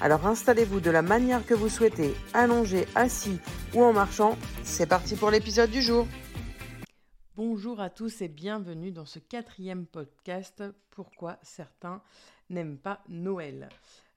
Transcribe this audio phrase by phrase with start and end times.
[0.00, 3.40] Alors installez-vous de la manière que vous souhaitez, allongé, assis
[3.74, 4.36] ou en marchant.
[4.62, 6.06] C'est parti pour l'épisode du jour.
[7.34, 12.02] Bonjour à tous et bienvenue dans ce quatrième podcast Pourquoi certains
[12.50, 13.70] n'aiment pas Noël.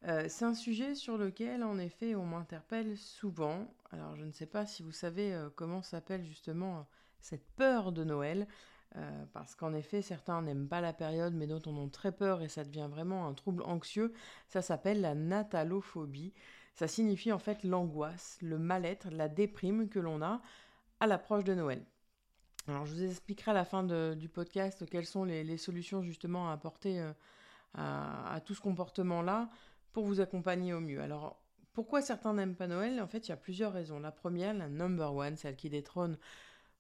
[0.06, 3.74] Euh, c'est un sujet sur lequel en effet on m'interpelle souvent.
[3.92, 6.88] Alors je ne sais pas si vous savez euh, comment s'appelle justement
[7.22, 8.48] cette peur de Noël.
[8.96, 12.42] Euh, parce qu'en effet, certains n'aiment pas la période, mais d'autres en ont très peur
[12.42, 14.14] et ça devient vraiment un trouble anxieux.
[14.48, 16.34] Ça s'appelle la natalophobie.
[16.74, 20.42] Ça signifie en fait l'angoisse, le mal-être, la déprime que l'on a
[21.00, 21.86] à l'approche de Noël.
[22.68, 26.54] Alors, je vous expliquerai à la fin du podcast quelles sont les, solutions justement à
[26.54, 27.12] apporter euh,
[27.76, 29.50] à, à, tout ce comportement-là
[29.92, 31.02] pour vous accompagner au mieux.
[31.02, 31.40] Alors,
[31.74, 33.02] pourquoi certains n'aiment pas Noël?
[33.02, 34.00] En fait, il y a plusieurs raisons.
[34.00, 36.18] La première, la number one, celle qui détrône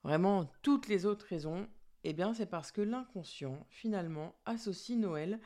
[0.04, 1.68] vraiment toutes les autres raisons,
[2.04, 5.40] eh bien, c'est parce que l'inconscient, finalement, associe Noël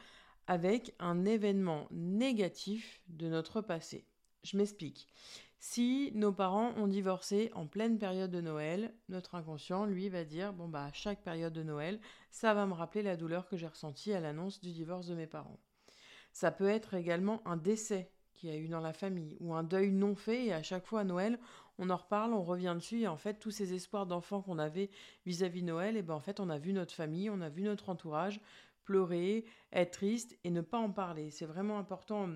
[0.47, 4.05] avec un événement négatif de notre passé.
[4.43, 5.07] Je m'explique.
[5.59, 10.51] Si nos parents ont divorcé en pleine période de Noël, notre inconscient, lui, va dire
[10.51, 12.01] bon bah à chaque période de Noël,
[12.31, 15.25] ça va me rappeler la douleur que j'ai ressentie à l'annonce du divorce de mes
[15.25, 15.61] parents.
[16.33, 19.63] Ça peut être également un décès qu'il y a eu dans la famille ou un
[19.63, 21.39] deuil non fait et à chaque fois Noël,
[21.79, 24.89] on en reparle, on revient dessus, et en fait, tous ces espoirs d'enfants qu'on avait
[25.25, 27.89] vis-à-vis Noël, et ben en fait, on a vu notre famille, on a vu notre
[27.89, 28.39] entourage
[28.83, 31.31] pleurer, être triste et ne pas en parler.
[31.31, 32.29] C'est vraiment important.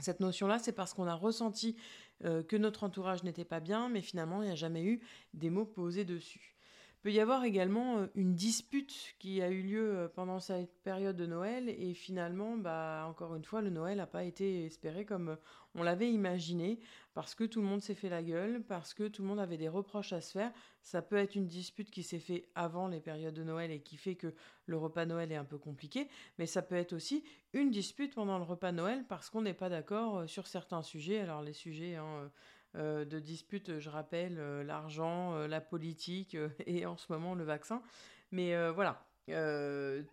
[0.00, 1.76] Cette notion-là, c'est parce qu'on a ressenti
[2.24, 5.00] euh, que notre entourage n'était pas bien, mais finalement, il n'y a jamais eu
[5.34, 6.56] des mots posés dessus
[7.02, 11.16] peut y avoir également euh, une dispute qui a eu lieu euh, pendant cette période
[11.16, 15.30] de Noël et finalement, bah, encore une fois, le Noël n'a pas été espéré comme
[15.30, 15.36] euh,
[15.74, 16.78] on l'avait imaginé
[17.12, 19.56] parce que tout le monde s'est fait la gueule, parce que tout le monde avait
[19.56, 20.52] des reproches à se faire.
[20.80, 23.96] Ça peut être une dispute qui s'est fait avant les périodes de Noël et qui
[23.96, 24.32] fait que
[24.66, 26.08] le repas Noël est un peu compliqué,
[26.38, 29.68] mais ça peut être aussi une dispute pendant le repas Noël parce qu'on n'est pas
[29.68, 31.18] d'accord sur certains sujets.
[31.20, 32.30] Alors les sujets, hein,
[32.74, 37.82] de disputes, je rappelle, euh, l'argent, euh, la politique et en ce moment le vaccin.
[38.30, 39.04] Mais voilà,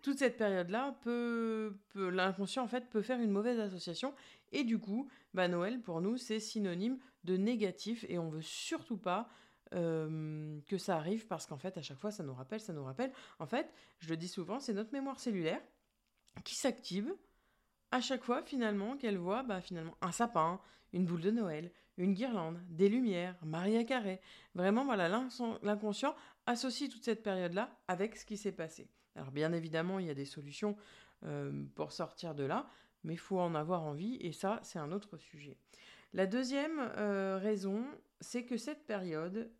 [0.02, 4.14] toute cette période-là peut, l'inconscient en fait peut faire une mauvaise association
[4.52, 8.98] et du coup, bah, Noël pour nous c'est synonyme de négatif et on veut surtout
[8.98, 9.30] pas
[9.70, 13.10] que ça arrive parce qu'en fait à chaque fois ça nous rappelle, ça nous rappelle.
[13.38, 15.62] En fait, je le dis souvent, c'est notre mémoire cellulaire
[16.44, 17.10] qui s'active
[17.90, 20.60] à chaque fois finalement qu'elle voit bah, finalement un sapin,
[20.92, 24.20] une boule de Noël, une guirlande, des lumières, Maria Carré.
[24.54, 25.08] Vraiment, voilà,
[25.62, 26.16] l'inconscient
[26.46, 28.88] associe toute cette période-là avec ce qui s'est passé.
[29.14, 30.76] Alors bien évidemment, il y a des solutions
[31.24, 32.68] euh, pour sortir de là,
[33.04, 35.58] mais il faut en avoir envie, et ça, c'est un autre sujet.
[36.14, 37.84] La deuxième euh, raison,
[38.20, 39.50] c'est que cette période,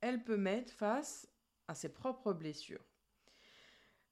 [0.00, 1.28] elle peut mettre face
[1.68, 2.84] à ses propres blessures.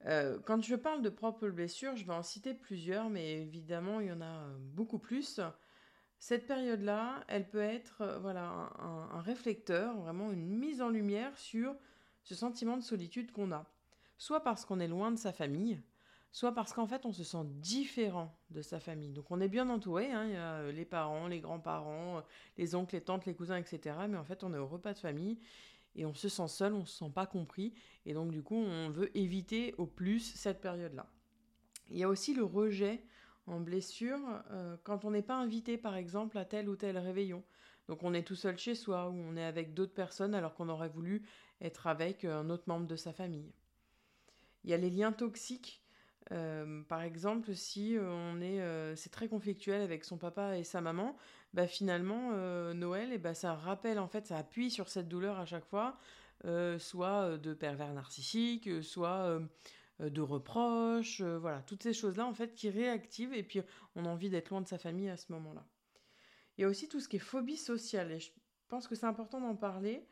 [0.07, 4.07] Euh, quand je parle de propres blessures, je vais en citer plusieurs, mais évidemment, il
[4.07, 5.41] y en a beaucoup plus.
[6.23, 11.75] Cette période-là, elle peut être euh, voilà, un, réflecteur, vraiment une mise en lumière sur
[12.23, 13.67] ce sentiment de solitude qu'on a.
[14.19, 15.81] Soit parce qu'on est loin de sa famille,
[16.31, 19.11] soit parce qu'en fait on se sent différent de sa famille.
[19.11, 22.23] Donc on est bien entouré, hein, il y a euh, les parents, les grands-parents, euh,
[22.57, 23.97] les oncles, les tantes, les cousins, etc.
[24.09, 25.41] Mais en fait on est au repas de famille
[25.97, 27.75] et on se sent seul, on se sent pas compris.
[28.07, 31.09] Et donc du coup on veut éviter au plus cette période-là.
[31.91, 33.03] Il y a aussi le rejet
[33.47, 34.21] en blessure
[34.51, 37.43] euh, quand on n'est pas invité par exemple à tel ou tel réveillon.
[37.89, 40.69] Donc on est tout seul chez soi ou on est avec d'autres personnes alors qu'on
[40.69, 41.23] aurait voulu
[41.61, 43.53] être avec un autre membre de sa famille.
[44.65, 45.83] Il y a les liens toxiques.
[46.31, 50.81] Euh, par exemple, si on est, euh, c'est très conflictuel avec son papa et sa
[50.81, 51.17] maman,
[51.53, 52.31] bah finalement
[52.73, 55.67] Noël, et eh bah ça rappelle en fait, ça appuie sur cette douleur à chaque
[55.67, 55.99] fois,
[56.79, 59.41] soit de pervers narcissiques, soit euh,
[60.11, 63.61] de reproches, euh, voilà, toutes ces choses-là en fait qui réactivent et puis
[63.95, 65.67] on a envie d'être loin de sa famille à ce moment-là.
[66.57, 68.31] Il y a aussi tout ce qui est phobie sociale et je
[68.69, 70.07] pense que c'est important d'en parler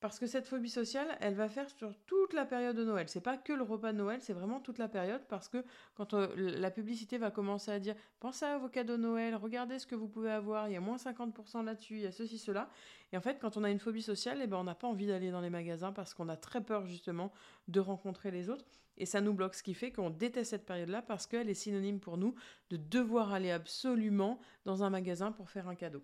[0.00, 3.08] parce que cette phobie sociale, elle va faire sur toute la période de Noël.
[3.08, 5.62] C'est pas que le repas de Noël, c'est vraiment toute la période parce que
[5.94, 9.86] quand euh, la publicité va commencer à dire pensez à vos cadeaux Noël, regardez ce
[9.86, 12.70] que vous pouvez avoir, il y a moins 50% là-dessus, il y a ceci, cela.
[13.12, 15.06] Et en fait, quand on a une phobie sociale, eh ben, on n'a pas envie
[15.06, 17.30] d'aller dans les magasins parce qu'on a très peur justement
[17.68, 18.64] de rencontrer les autres.
[18.96, 22.00] Et ça nous bloque, ce qui fait qu'on déteste cette période-là parce qu'elle est synonyme
[22.00, 22.34] pour nous
[22.70, 26.02] de devoir aller absolument dans un magasin pour faire un cadeau.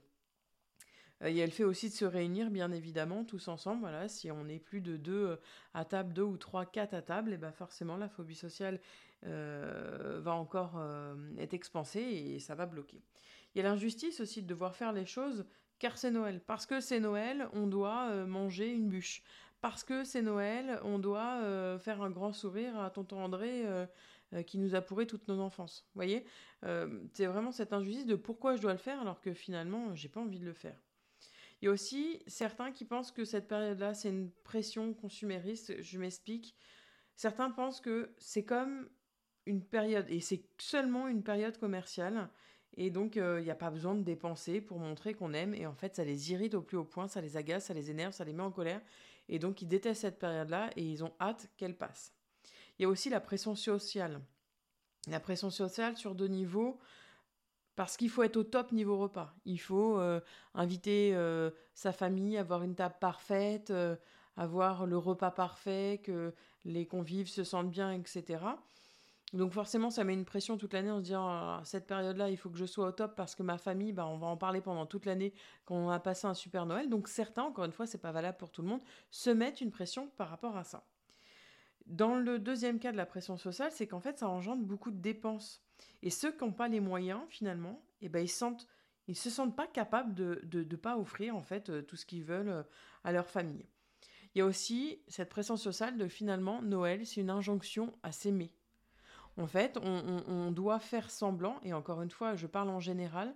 [1.22, 3.80] Euh, et elle fait aussi de se réunir, bien évidemment, tous ensemble.
[3.80, 5.36] Voilà, si on est plus de deux euh,
[5.74, 8.80] à table, deux ou trois, quatre à table, et ben forcément la phobie sociale
[9.24, 10.80] euh, va encore
[11.38, 13.02] être expansée et ça va bloquer.
[13.54, 15.46] Il y a l'injustice aussi de devoir faire les choses
[15.78, 16.40] car c'est Noël.
[16.46, 19.22] Parce que c'est Noël, on doit manger une bûche.
[19.62, 23.64] Parce que c'est Noël, on doit faire un grand sourire à tonton André
[24.46, 25.86] qui nous a pourré toute nos enfances.
[25.88, 26.26] Vous voyez?
[27.12, 30.20] C'est vraiment cette injustice de pourquoi je dois le faire alors que finalement, j'ai pas
[30.20, 30.78] envie de le faire.
[31.60, 35.80] Il y a aussi certains qui pensent que cette période-là, c'est une pression consumériste.
[35.80, 36.54] Je m'explique.
[37.14, 38.88] Certains pensent que c'est comme
[39.46, 42.28] une période, et c'est seulement une période commerciale.
[42.76, 45.54] Et donc, euh, il n'y a pas besoin de dépenser pour montrer qu'on aime.
[45.54, 47.90] Et en fait, ça les irrite au plus haut point, ça les agace, ça les
[47.90, 48.82] énerve, ça les met en colère.
[49.28, 52.12] Et donc, ils détestent cette période-là et ils ont hâte qu'elle passe.
[52.78, 54.20] Il y a aussi la pression sociale.
[55.08, 56.78] La pression sociale sur deux niveaux.
[57.76, 59.34] Parce qu'il faut être au top niveau repas.
[59.44, 60.20] Il faut euh,
[60.55, 63.96] inviter euh, sa famille, avoir une table parfaite, euh,
[64.37, 66.34] avoir le repas parfait, que
[66.64, 68.38] les convives se sentent bien, etc.
[69.32, 72.38] Donc forcément, ça met une pression toute l'année en se disant, ah, cette période-là, il
[72.38, 74.62] faut que je sois au top parce que ma famille, bah, on va en parler
[74.62, 75.34] pendant toute l'année
[75.67, 76.88] quand on a passé un super Noël.
[76.88, 78.81] Donc certains, encore une fois, c'est pas valable pour tout le monde,
[79.11, 80.84] se mettent une pression par rapport à ça.
[81.86, 85.00] Dans le deuxième cas de la pression sociale, c'est qu'en fait, ça engendre beaucoup de
[85.00, 85.62] dépenses.
[86.02, 88.66] Et ceux qui n'ont pas les moyens, finalement, eh ben, ils sentent,
[89.06, 92.24] ils se sentent pas capables de ne pas offrir en fait euh, tout ce qu'ils
[92.24, 92.62] veulent euh,
[93.04, 93.64] à leur famille.
[94.34, 98.52] Il y a aussi cette pression sociale de finalement Noël, c'est une injonction à s'aimer.
[99.38, 103.34] En fait, on, doit faire semblant, et encore une fois, je parle en général,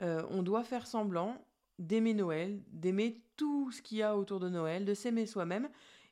[0.00, 1.42] euh, on doit faire semblant
[1.78, 5.68] d'aimer Noël, d'aimer tout ce qu'il y a autour de Noël, de s'aimer soi-même.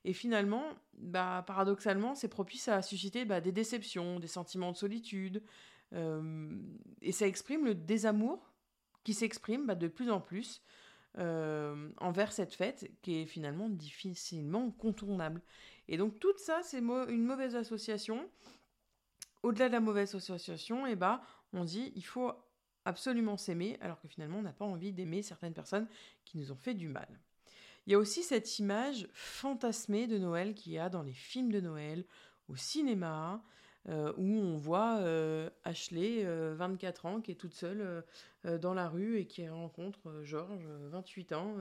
[0.07, 0.65] Et finalement,
[0.95, 5.43] bah, paradoxalement, c'est propice à susciter bah, des déceptions, des sentiments de solitude.
[5.95, 6.57] Euh,
[7.03, 8.55] et ça exprime le désamour
[9.03, 10.63] qui s'exprime bah, de plus en plus
[11.19, 15.43] euh, envers cette fête qui est finalement difficilement contournable.
[15.89, 18.31] Et donc tout ça, c'est une mauvaise association.
[19.43, 21.21] Au-delà de la mauvaise association, eh bah,
[21.53, 22.33] on dit il faut
[22.85, 25.89] absolument s'aimer, alors que finalement on n'a pas envie d'aimer certaines personnes
[26.25, 27.09] qui nous ont fait du mal.
[27.87, 31.53] Il y a aussi cette image fantasmée de Noël qu'il y a dans les films
[31.53, 32.05] de Noël,
[32.49, 33.43] au cinéma,
[33.89, 38.05] euh, où on voit euh, Ashley, 24 euh, ans, qui est toute seule
[38.45, 41.55] dans la rue et qui rencontre Georges, 28 ans,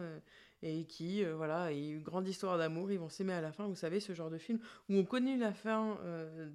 [0.68, 3.76] et qui, voilà, a une grande histoire d'amour, ils vont s'aimer à la fin, vous
[3.76, 4.60] savez, ce genre de film
[4.90, 6.00] où on connaît la fin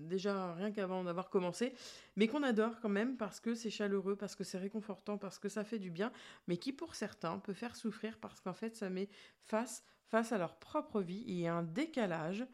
[0.00, 1.72] déjà rien qu'avant d'avoir commencé,
[2.16, 5.48] mais qu'on adore quand même parce que c'est chaleureux, parce que c'est réconfortant, parce que
[5.48, 6.10] ça fait du bien,
[6.48, 9.08] mais qui pour certains peut faire souffrir parce qu'en fait ça met
[9.44, 12.44] face, face à leur propre vie, il y a un décalage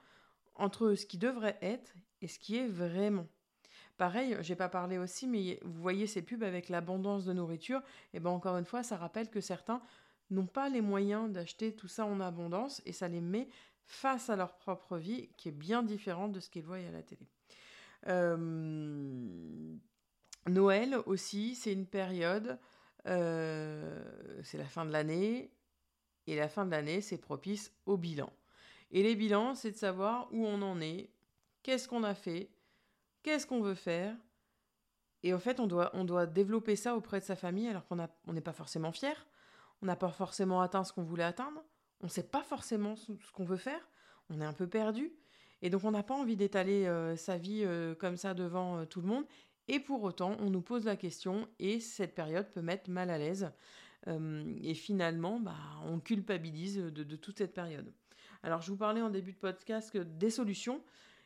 [0.57, 3.27] entre ce qui devrait être et ce qui est vraiment.
[3.97, 7.81] Pareil, j'ai pas parlé aussi, mais vous voyez ces pubs avec l'abondance de nourriture,
[8.13, 9.81] et ben encore une fois, ça rappelle que certains
[10.31, 13.49] n'ont pas les moyens d'acheter tout ça en abondance et ça les met
[13.85, 17.03] face à leur propre vie qui est bien différente de ce qu'ils voient à la
[17.03, 17.29] télé.
[18.09, 18.37] Euh,
[20.49, 22.59] Noël aussi, c'est une période,
[23.07, 25.53] euh, c'est la fin de l'année,
[26.27, 28.33] et la fin de l'année, c'est propice au bilan.
[28.91, 31.11] Et les bilans, c'est de savoir où on en est,
[31.63, 32.51] qu'est-ce qu'on a fait,
[33.23, 34.17] qu'est-ce qu'on veut faire.
[35.23, 38.33] Et en fait, on doit, on doit développer ça auprès de sa famille alors qu'on
[38.33, 39.27] n'est pas forcément fier,
[39.83, 41.63] on n'a pas forcément atteint ce qu'on voulait atteindre,
[42.01, 43.89] on ne sait pas forcément ce, qu'on veut faire,
[44.31, 45.13] on est un peu perdu.
[45.63, 48.85] Et donc on n'a pas envie d'étaler euh, sa vie euh, comme ça devant euh,
[48.85, 49.25] tout le monde.
[49.69, 53.19] Et pour autant, on nous pose la question et cette période peut mettre mal à
[53.19, 53.51] l'aise.
[54.07, 55.57] et finalement, bah,
[55.87, 57.93] on culpabilise de, toute cette période.
[58.45, 60.81] Alors je vous parlais en début de podcast des solutions.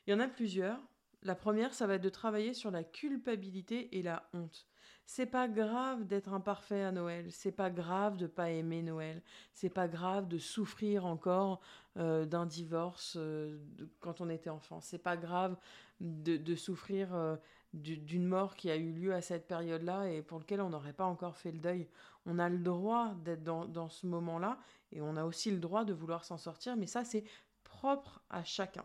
[0.07, 0.81] Il y en a plusieurs.
[1.23, 4.67] La première, ça va être de travailler sur la culpabilité et la honte.
[5.05, 9.23] C'est pas grave d'être imparfait à Noël, c'est pas grave de pas aimer Noël,
[9.53, 11.61] c'est pas grave de souffrir encore
[11.99, 13.59] euh, d'un divorce euh,
[13.99, 15.57] quand on était enfant, c'est pas grave
[15.99, 17.37] de, souffrir euh,
[17.75, 21.07] d'une mort qui a eu lieu à cette période-là et pour lequel on n'aurait pas
[21.07, 21.89] encore fait le deuil.
[22.25, 24.59] On a le droit d'être dans ce moment-là
[24.93, 27.25] et on a aussi le droit de vouloir s'en sortir, mais ça c'est
[27.65, 28.85] propre à chacun.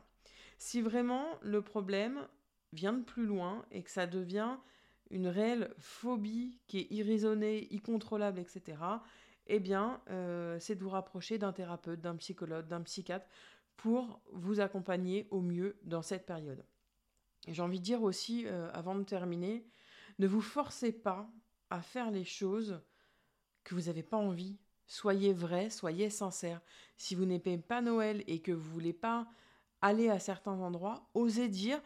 [0.57, 2.27] Si vraiment le problème
[2.73, 4.57] vient de plus loin et que ça devient
[5.11, 8.77] une réelle phobie qui est irraisonnée, incontrôlable, etc.,
[9.47, 13.27] eh bien, euh, c'est de vous rapprocher d'un thérapeute, d'un psychologue, d'un psychiatre
[13.77, 16.65] pour vous accompagner au mieux dans cette période.
[17.47, 19.67] J'ai envie de dire aussi, euh, avant de terminer,
[20.17, 21.29] ne vous forcez pas
[21.69, 22.81] à faire les choses
[23.63, 24.57] que vous n'avez pas envie.
[24.87, 26.61] Soyez vrai, soyez sincère.
[26.97, 29.27] Si vous n'aimez pas Noël et que vous voulez pas
[29.85, 31.79] aller à certains endroits, osez dire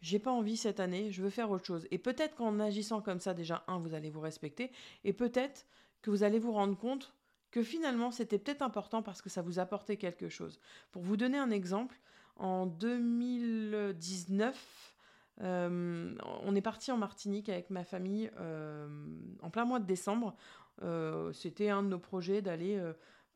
[0.00, 1.88] j'ai pas envie cette année, je veux faire autre chose.
[1.90, 4.70] Et peut-être qu'en agissant comme ça, déjà, un, vous allez vous respecter,
[5.04, 5.66] et peut-être
[6.02, 7.14] que vous allez vous rendre compte
[7.50, 10.60] que finalement c'était peut-être important parce que ça vous apportait quelque chose.
[10.92, 11.98] Pour vous donner un exemple,
[12.36, 14.94] en 2019,
[15.42, 18.86] euh, on est parti en Martinique avec ma famille euh,
[19.42, 20.36] en plein mois de décembre.
[20.82, 22.80] Euh, c'était un de nos projets d'aller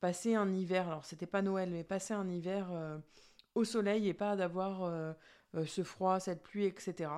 [0.00, 0.86] passer un hiver.
[0.86, 2.68] Alors c'était pas Noël, mais passer un hiver
[3.60, 5.14] au soleil et pas d'avoir
[5.66, 7.10] ce froid, cette pluie, etc.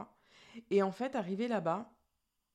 [0.70, 1.92] Et en fait, arrivé là-bas,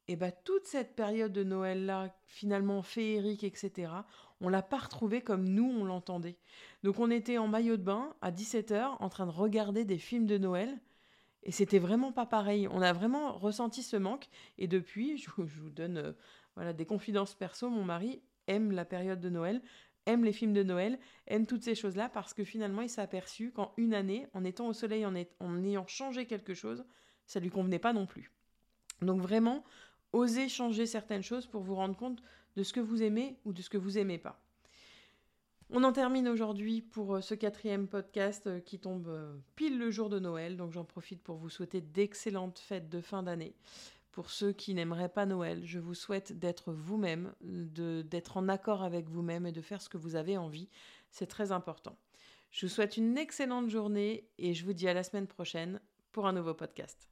[0.08, 3.92] et bah, toute cette période de Noël là, finalement féerique, etc.,
[4.40, 6.38] on l'a pas retrouvée comme nous on l'entendait.
[6.84, 10.28] Donc on était en maillot de bain à 17h en train de regarder des films
[10.28, 10.80] de Noël
[11.44, 12.68] et c'était vraiment pas pareil.
[12.70, 14.28] On a vraiment ressenti ce manque.
[14.58, 16.14] Et depuis, je, vous donne euh,
[16.56, 17.70] voilà, des confidences perso.
[17.70, 19.62] Mon mari aime la période de Noël,
[20.08, 20.98] aime les films de Noël,
[21.28, 24.68] aime toutes ces choses-là parce que finalement, il s'est aperçu qu'en une année, en étant
[24.68, 26.84] au soleil, en, ayant changé quelque chose,
[27.28, 28.32] ça lui convenait pas non plus.
[29.02, 29.64] Donc vraiment,
[30.14, 32.24] osez changer certaines choses pour vous rendre compte
[32.56, 34.42] de ce que vous aimez ou de ce que vous aimez pas.
[35.70, 39.92] On en termine aujourd'hui pour euh, ce quatrième podcast euh, qui tombe euh, pile le
[39.92, 40.56] jour de Noël.
[40.56, 43.54] Donc j'en profite pour vous souhaiter d'excellentes fêtes de fin d'année.
[44.18, 49.08] Pour ceux qui n'aimeraient pas Noël, je vous souhaite d'être vous-même, d'être en accord avec
[49.10, 50.70] vous-même et de faire ce que vous avez envie.
[51.12, 51.96] C'est très important.
[52.50, 55.80] Je vous souhaite une excellente journée et je vous dis à la semaine prochaine
[56.14, 57.12] pour un nouveau podcast.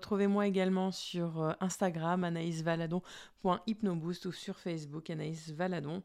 [0.00, 6.02] Retrouvez-moi également sur euh, Instagram anaïsvaladon.hypnoboost ou sur Facebook Anaïs Valadon.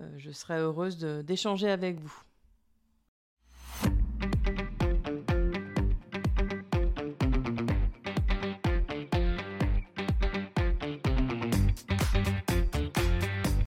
[0.00, 2.22] Euh, je serai heureuse d'échanger avec vous.